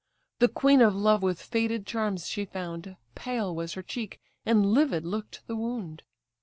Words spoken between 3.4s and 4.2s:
was her cheek,